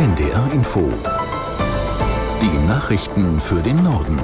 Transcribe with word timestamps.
NDR 0.00 0.50
Info. 0.54 0.90
Die 2.40 2.66
Nachrichten 2.66 3.38
für 3.38 3.60
den 3.60 3.84
Norden. 3.84 4.18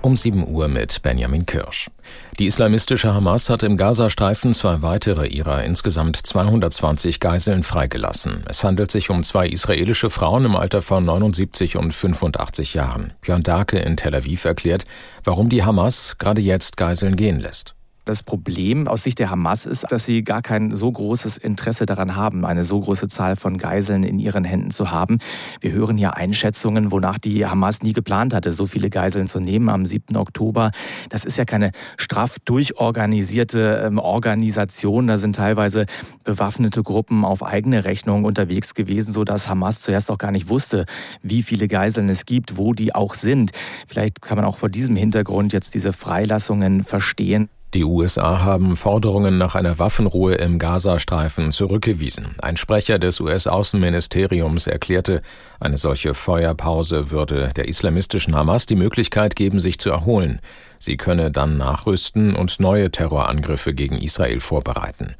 Um 0.00 0.16
7 0.16 0.46
Uhr 0.46 0.68
mit 0.68 1.02
Benjamin 1.02 1.44
Kirsch. 1.44 1.90
Die 2.38 2.46
islamistische 2.46 3.12
Hamas 3.12 3.50
hat 3.50 3.64
im 3.64 3.76
Gazastreifen 3.76 4.54
zwei 4.54 4.80
weitere 4.80 5.26
ihrer 5.26 5.64
insgesamt 5.64 6.16
220 6.16 7.18
Geiseln 7.18 7.64
freigelassen. 7.64 8.44
Es 8.48 8.62
handelt 8.62 8.92
sich 8.92 9.10
um 9.10 9.24
zwei 9.24 9.48
israelische 9.48 10.08
Frauen 10.08 10.44
im 10.44 10.54
Alter 10.54 10.82
von 10.82 11.04
79 11.04 11.76
und 11.76 11.92
85 11.92 12.74
Jahren. 12.74 13.12
Björn 13.22 13.42
Darke 13.42 13.80
in 13.80 13.96
Tel 13.96 14.14
Aviv 14.14 14.44
erklärt, 14.44 14.84
warum 15.24 15.48
die 15.48 15.64
Hamas 15.64 16.14
gerade 16.16 16.40
jetzt 16.40 16.76
Geiseln 16.76 17.16
gehen 17.16 17.40
lässt. 17.40 17.74
Das 18.04 18.24
Problem 18.24 18.88
aus 18.88 19.04
Sicht 19.04 19.20
der 19.20 19.30
Hamas 19.30 19.64
ist, 19.64 19.86
dass 19.90 20.04
sie 20.04 20.24
gar 20.24 20.42
kein 20.42 20.74
so 20.74 20.90
großes 20.90 21.38
Interesse 21.38 21.86
daran 21.86 22.16
haben, 22.16 22.44
eine 22.44 22.64
so 22.64 22.80
große 22.80 23.06
Zahl 23.06 23.36
von 23.36 23.58
Geiseln 23.58 24.02
in 24.02 24.18
ihren 24.18 24.42
Händen 24.42 24.72
zu 24.72 24.90
haben. 24.90 25.18
Wir 25.60 25.70
hören 25.70 25.96
hier 25.96 26.16
Einschätzungen, 26.16 26.90
wonach 26.90 27.18
die 27.18 27.46
Hamas 27.46 27.82
nie 27.82 27.92
geplant 27.92 28.34
hatte, 28.34 28.50
so 28.50 28.66
viele 28.66 28.90
Geiseln 28.90 29.28
zu 29.28 29.38
nehmen 29.38 29.68
am 29.68 29.86
7. 29.86 30.16
Oktober. 30.16 30.72
Das 31.10 31.24
ist 31.24 31.36
ja 31.36 31.44
keine 31.44 31.70
straff 31.96 32.40
durchorganisierte 32.44 33.84
ähm, 33.86 34.00
Organisation. 34.00 35.06
Da 35.06 35.16
sind 35.16 35.36
teilweise 35.36 35.86
bewaffnete 36.24 36.82
Gruppen 36.82 37.24
auf 37.24 37.44
eigene 37.44 37.84
Rechnung 37.84 38.24
unterwegs 38.24 38.74
gewesen, 38.74 39.12
sodass 39.12 39.48
Hamas 39.48 39.80
zuerst 39.80 40.10
auch 40.10 40.18
gar 40.18 40.32
nicht 40.32 40.48
wusste, 40.48 40.86
wie 41.22 41.44
viele 41.44 41.68
Geiseln 41.68 42.08
es 42.08 42.26
gibt, 42.26 42.56
wo 42.56 42.72
die 42.72 42.96
auch 42.96 43.14
sind. 43.14 43.52
Vielleicht 43.86 44.20
kann 44.20 44.38
man 44.38 44.44
auch 44.44 44.56
vor 44.56 44.70
diesem 44.70 44.96
Hintergrund 44.96 45.52
jetzt 45.52 45.74
diese 45.74 45.92
Freilassungen 45.92 46.82
verstehen. 46.82 47.48
Die 47.74 47.84
USA 47.84 48.42
haben 48.42 48.76
Forderungen 48.76 49.38
nach 49.38 49.54
einer 49.54 49.78
Waffenruhe 49.78 50.34
im 50.34 50.58
Gazastreifen 50.58 51.52
zurückgewiesen. 51.52 52.34
Ein 52.42 52.58
Sprecher 52.58 52.98
des 52.98 53.18
US-Außenministeriums 53.18 54.66
erklärte, 54.66 55.22
eine 55.58 55.78
solche 55.78 56.12
Feuerpause 56.12 57.10
würde 57.10 57.48
der 57.56 57.68
islamistischen 57.68 58.36
Hamas 58.36 58.66
die 58.66 58.74
Möglichkeit 58.74 59.36
geben, 59.36 59.58
sich 59.58 59.78
zu 59.78 59.88
erholen. 59.88 60.40
Sie 60.78 60.98
könne 60.98 61.30
dann 61.30 61.56
nachrüsten 61.56 62.36
und 62.36 62.60
neue 62.60 62.90
Terrorangriffe 62.90 63.72
gegen 63.72 63.96
Israel 63.96 64.40
vorbereiten. 64.40 65.14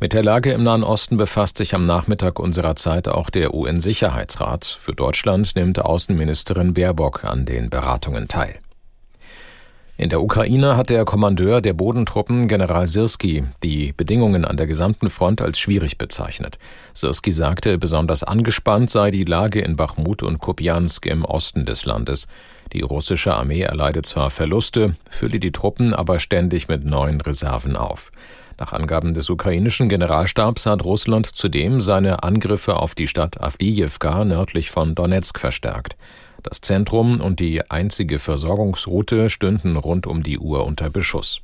Mit 0.00 0.14
der 0.14 0.22
Lage 0.22 0.52
im 0.52 0.62
Nahen 0.62 0.84
Osten 0.84 1.18
befasst 1.18 1.58
sich 1.58 1.74
am 1.74 1.84
Nachmittag 1.84 2.38
unserer 2.38 2.76
Zeit 2.76 3.06
auch 3.06 3.28
der 3.28 3.52
UN-Sicherheitsrat. 3.52 4.64
Für 4.64 4.92
Deutschland 4.92 5.56
nimmt 5.56 5.84
Außenministerin 5.84 6.72
Baerbock 6.72 7.24
an 7.24 7.44
den 7.44 7.68
Beratungen 7.68 8.28
teil. 8.28 8.54
In 10.00 10.10
der 10.10 10.22
Ukraine 10.22 10.76
hat 10.76 10.90
der 10.90 11.04
Kommandeur 11.04 11.60
der 11.60 11.72
Bodentruppen, 11.72 12.46
General 12.46 12.86
Sirski, 12.86 13.42
die 13.64 13.92
Bedingungen 13.92 14.44
an 14.44 14.56
der 14.56 14.68
gesamten 14.68 15.10
Front 15.10 15.42
als 15.42 15.58
schwierig 15.58 15.98
bezeichnet. 15.98 16.56
Sirski 16.94 17.32
sagte, 17.32 17.78
besonders 17.78 18.22
angespannt 18.22 18.90
sei 18.90 19.10
die 19.10 19.24
Lage 19.24 19.60
in 19.60 19.74
Bachmut 19.74 20.22
und 20.22 20.38
Kupiansk 20.38 21.04
im 21.06 21.24
Osten 21.24 21.64
des 21.64 21.84
Landes. 21.84 22.28
Die 22.72 22.82
russische 22.82 23.34
Armee 23.34 23.62
erleidet 23.62 24.06
zwar 24.06 24.30
Verluste, 24.30 24.94
fülle 25.10 25.40
die 25.40 25.50
Truppen 25.50 25.92
aber 25.94 26.20
ständig 26.20 26.68
mit 26.68 26.84
neuen 26.84 27.20
Reserven 27.20 27.76
auf. 27.76 28.12
Nach 28.56 28.72
Angaben 28.72 29.14
des 29.14 29.28
ukrainischen 29.30 29.88
Generalstabs 29.88 30.66
hat 30.66 30.84
Russland 30.84 31.26
zudem 31.26 31.80
seine 31.80 32.22
Angriffe 32.22 32.76
auf 32.76 32.94
die 32.94 33.08
Stadt 33.08 33.40
Avdiivka 33.40 34.24
nördlich 34.24 34.70
von 34.70 34.94
Donetsk 34.94 35.40
verstärkt. 35.40 35.96
Das 36.42 36.60
Zentrum 36.60 37.20
und 37.20 37.40
die 37.40 37.68
einzige 37.70 38.18
Versorgungsroute 38.18 39.28
stünden 39.30 39.76
rund 39.76 40.06
um 40.06 40.22
die 40.22 40.38
Uhr 40.38 40.64
unter 40.64 40.90
Beschuss. 40.90 41.42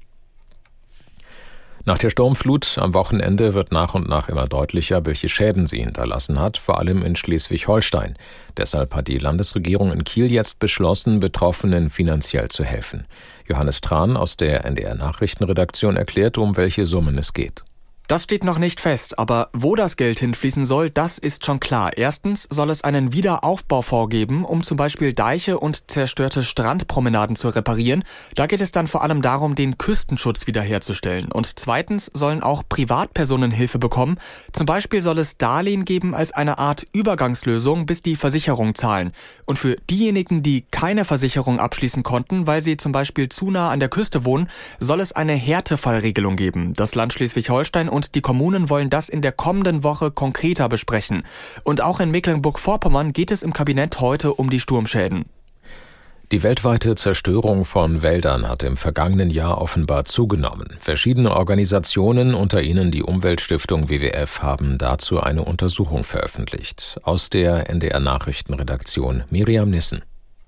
Nach 1.86 1.98
der 1.98 2.08
Sturmflut 2.08 2.78
am 2.78 2.94
Wochenende 2.94 3.52
wird 3.52 3.70
nach 3.70 3.94
und 3.94 4.08
nach 4.08 4.30
immer 4.30 4.46
deutlicher, 4.46 5.04
welche 5.04 5.28
Schäden 5.28 5.66
sie 5.66 5.80
hinterlassen 5.82 6.40
hat, 6.40 6.56
vor 6.56 6.78
allem 6.78 7.02
in 7.02 7.14
Schleswig-Holstein. 7.14 8.16
Deshalb 8.56 8.94
hat 8.94 9.08
die 9.08 9.18
Landesregierung 9.18 9.92
in 9.92 10.02
Kiel 10.02 10.32
jetzt 10.32 10.58
beschlossen, 10.58 11.20
Betroffenen 11.20 11.90
finanziell 11.90 12.48
zu 12.48 12.64
helfen. 12.64 13.06
Johannes 13.46 13.82
Tran 13.82 14.16
aus 14.16 14.38
der 14.38 14.64
NDR 14.64 14.94
Nachrichtenredaktion 14.94 15.96
erklärt, 15.96 16.38
um 16.38 16.56
welche 16.56 16.86
Summen 16.86 17.18
es 17.18 17.34
geht. 17.34 17.64
Das 18.06 18.24
steht 18.24 18.44
noch 18.44 18.58
nicht 18.58 18.82
fest, 18.82 19.18
aber 19.18 19.48
wo 19.54 19.74
das 19.76 19.96
Geld 19.96 20.18
hinfließen 20.18 20.66
soll, 20.66 20.90
das 20.90 21.16
ist 21.16 21.46
schon 21.46 21.58
klar. 21.58 21.96
Erstens 21.96 22.46
soll 22.50 22.68
es 22.68 22.84
einen 22.84 23.14
Wiederaufbaufonds 23.14 24.10
geben, 24.10 24.44
um 24.44 24.62
zum 24.62 24.76
Beispiel 24.76 25.14
Deiche 25.14 25.58
und 25.58 25.90
zerstörte 25.90 26.42
Strandpromenaden 26.42 27.34
zu 27.34 27.48
reparieren. 27.48 28.04
Da 28.34 28.46
geht 28.46 28.60
es 28.60 28.72
dann 28.72 28.88
vor 28.88 29.04
allem 29.04 29.22
darum, 29.22 29.54
den 29.54 29.78
Küstenschutz 29.78 30.46
wiederherzustellen. 30.46 31.32
Und 31.32 31.58
zweitens 31.58 32.10
sollen 32.12 32.42
auch 32.42 32.62
Privatpersonen 32.68 33.50
Hilfe 33.50 33.78
bekommen. 33.78 34.18
Zum 34.52 34.66
Beispiel 34.66 35.00
soll 35.00 35.18
es 35.18 35.38
Darlehen 35.38 35.86
geben 35.86 36.14
als 36.14 36.32
eine 36.32 36.58
Art 36.58 36.84
Übergangslösung, 36.92 37.86
bis 37.86 38.02
die 38.02 38.16
Versicherung 38.16 38.74
zahlen. 38.74 39.12
Und 39.46 39.58
für 39.58 39.76
diejenigen, 39.88 40.42
die 40.42 40.66
keine 40.70 41.06
Versicherung 41.06 41.58
abschließen 41.58 42.02
konnten, 42.02 42.46
weil 42.46 42.60
sie 42.60 42.76
zum 42.76 42.92
Beispiel 42.92 43.30
zu 43.30 43.50
nah 43.50 43.70
an 43.70 43.80
der 43.80 43.88
Küste 43.88 44.26
wohnen, 44.26 44.50
soll 44.78 45.00
es 45.00 45.12
eine 45.12 45.32
Härtefallregelung 45.32 46.36
geben. 46.36 46.74
Das 46.74 46.94
Land 46.94 47.14
Schleswig-Holstein 47.14 47.93
und 47.94 48.14
die 48.14 48.20
Kommunen 48.20 48.68
wollen 48.68 48.90
das 48.90 49.08
in 49.08 49.22
der 49.22 49.32
kommenden 49.32 49.82
Woche 49.82 50.10
konkreter 50.10 50.68
besprechen. 50.68 51.22
Und 51.62 51.80
auch 51.80 52.00
in 52.00 52.10
Mecklenburg-Vorpommern 52.10 53.12
geht 53.12 53.30
es 53.30 53.42
im 53.42 53.52
Kabinett 53.52 54.00
heute 54.00 54.34
um 54.34 54.50
die 54.50 54.60
Sturmschäden. 54.60 55.24
Die 56.32 56.42
weltweite 56.42 56.94
Zerstörung 56.94 57.64
von 57.64 58.02
Wäldern 58.02 58.48
hat 58.48 58.62
im 58.62 58.76
vergangenen 58.76 59.30
Jahr 59.30 59.60
offenbar 59.60 60.04
zugenommen. 60.04 60.68
Verschiedene 60.80 61.36
Organisationen, 61.36 62.34
unter 62.34 62.62
ihnen 62.62 62.90
die 62.90 63.02
Umweltstiftung 63.02 63.88
WWF, 63.88 64.42
haben 64.42 64.78
dazu 64.78 65.20
eine 65.20 65.44
Untersuchung 65.44 66.02
veröffentlicht. 66.02 66.98
Aus 67.02 67.30
der 67.30 67.70
NDR 67.70 68.00
Nachrichtenredaktion 68.00 69.24
Miriam 69.30 69.70
Nissen. 69.70 70.02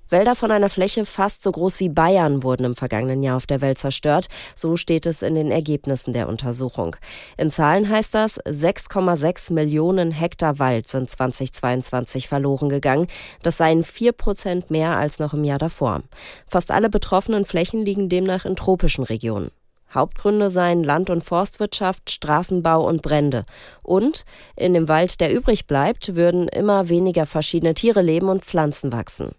Wälder 0.08 0.36
von 0.36 0.50
einer 0.50 0.68
Fläche 0.68 1.04
fast 1.04 1.42
so 1.42 1.50
groß 1.50 1.80
wie 1.80 1.88
Bayern 1.88 2.42
wurden 2.42 2.64
im 2.64 2.76
vergangenen 2.76 3.22
Jahr 3.22 3.36
auf 3.36 3.46
der 3.46 3.60
Welt 3.60 3.78
zerstört. 3.78 4.28
So 4.54 4.76
steht 4.76 5.04
es 5.06 5.22
in 5.22 5.34
den 5.34 5.50
Ergebnissen 5.50 6.12
der 6.12 6.28
Untersuchung. 6.28 6.96
In 7.36 7.50
Zahlen 7.50 7.88
heißt 7.88 8.14
das, 8.14 8.38
6,6 8.40 9.52
Millionen 9.52 10.12
Hektar 10.12 10.58
Wald 10.58 10.86
sind 10.86 11.10
2022 11.10 12.28
verloren 12.28 12.68
gegangen. 12.68 13.08
Das 13.42 13.56
seien 13.56 13.82
vier 13.82 14.12
Prozent 14.12 14.70
mehr 14.70 14.96
als 14.96 15.18
noch 15.18 15.34
im 15.34 15.44
Jahr 15.44 15.58
davor. 15.58 16.02
Fast 16.46 16.70
alle 16.70 16.88
betroffenen 16.88 17.44
Flächen 17.44 17.84
liegen 17.84 18.08
demnach 18.08 18.44
in 18.44 18.56
tropischen 18.56 19.04
Regionen. 19.04 19.50
Hauptgründe 19.92 20.50
seien 20.50 20.82
Land- 20.82 21.10
und 21.10 21.22
Forstwirtschaft, 21.22 22.10
Straßenbau 22.10 22.86
und 22.86 23.02
Brände. 23.02 23.44
Und 23.82 24.24
in 24.56 24.74
dem 24.74 24.88
Wald, 24.88 25.20
der 25.20 25.32
übrig 25.32 25.66
bleibt, 25.66 26.14
würden 26.14 26.48
immer 26.48 26.88
weniger 26.88 27.26
verschiedene 27.26 27.74
Tiere 27.74 28.02
leben 28.02 28.28
und 28.28 28.44
Pflanzen 28.44 28.92
wachsen. 28.92 29.32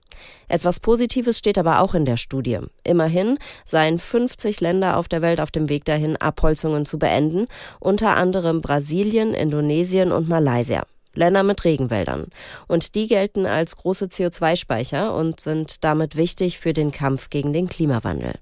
Etwas 0.48 0.80
Positives 0.80 1.38
steht 1.38 1.58
aber 1.58 1.82
auch 1.82 1.94
in 1.94 2.06
der 2.06 2.18
Studie. 2.18 2.60
Immerhin 2.84 3.38
seien 3.66 4.00
50 4.00 4.62
Länder 4.62 4.98
auf 4.98 5.08
der 5.08 5.22
Welt 5.22 5.40
auf 5.40 5.52
dem 5.52 5.70
Weg 5.70 5.86
dahin, 5.86 6.18
Abholzungen 6.18 6.86
zu 6.86 6.98
beenden, 6.98 7.48
unter 7.80 8.16
anderem 8.16 8.62
Brasilien, 8.62 9.34
Indonesien 9.34 10.12
und 10.12 10.28
Malaysia. 10.28 10.84
Länder 11.14 11.44
mit 11.44 11.66
Regenwäldern. 11.66 12.28
Und 12.68 12.96
die 12.96 13.08
gelten 13.08 13.46
als 13.46 13.76
große 13.76 14.06
CO2-Speicher 14.06 15.14
und 15.14 15.40
sind 15.40 15.84
damit 15.84 16.16
wichtig 16.16 16.60
für 16.60 16.74
den 16.74 16.92
Kampf 16.92 17.30
gegen 17.30 17.54
den 17.54 17.68
Klimawandel. 17.68 18.36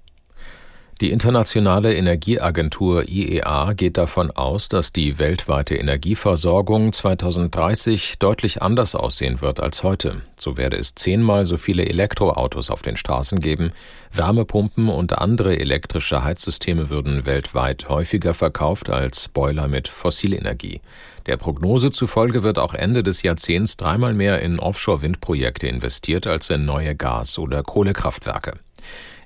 Die 1.02 1.10
Internationale 1.10 1.94
Energieagentur 1.94 3.06
IEA 3.06 3.74
geht 3.74 3.98
davon 3.98 4.30
aus, 4.30 4.70
dass 4.70 4.92
die 4.92 5.18
weltweite 5.18 5.74
Energieversorgung 5.74 6.90
2030 6.90 8.18
deutlich 8.18 8.62
anders 8.62 8.94
aussehen 8.94 9.42
wird 9.42 9.60
als 9.60 9.82
heute. 9.82 10.22
So 10.40 10.56
werde 10.56 10.78
es 10.78 10.94
zehnmal 10.94 11.44
so 11.44 11.58
viele 11.58 11.84
Elektroautos 11.84 12.70
auf 12.70 12.80
den 12.80 12.96
Straßen 12.96 13.40
geben, 13.40 13.72
Wärmepumpen 14.10 14.88
und 14.88 15.18
andere 15.18 15.58
elektrische 15.58 16.24
Heizsysteme 16.24 16.88
würden 16.88 17.26
weltweit 17.26 17.90
häufiger 17.90 18.32
verkauft 18.32 18.88
als 18.88 19.28
Boiler 19.28 19.68
mit 19.68 19.88
Fossilenergie. 19.88 20.80
Der 21.26 21.36
Prognose 21.36 21.90
zufolge 21.90 22.42
wird 22.42 22.58
auch 22.58 22.72
Ende 22.72 23.02
des 23.02 23.20
Jahrzehnts 23.20 23.76
dreimal 23.76 24.14
mehr 24.14 24.40
in 24.40 24.58
Offshore-Windprojekte 24.58 25.66
investiert 25.66 26.26
als 26.26 26.48
in 26.48 26.64
neue 26.64 26.94
Gas- 26.94 27.38
oder 27.38 27.62
Kohlekraftwerke. 27.62 28.54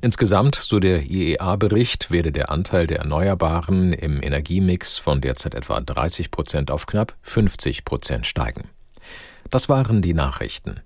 Insgesamt, 0.03 0.55
so 0.55 0.81
der 0.81 1.03
IEA-Bericht, 1.11 2.11
werde 2.11 2.33
der 2.33 2.51
Anteil 2.51 2.87
der 2.87 3.01
Erneuerbaren 3.01 3.93
im 3.93 4.23
Energiemix 4.23 4.97
von 4.97 5.21
derzeit 5.21 5.55
etwa 5.55 5.79
30 5.79 6.31
Prozent 6.31 6.71
auf 6.71 6.87
knapp 6.87 7.15
50 7.23 7.85
Prozent 7.85 8.27
steigen. 8.27 8.71
Das 9.51 9.69
waren 9.69 10.01
die 10.01 10.15
Nachrichten. 10.15 10.81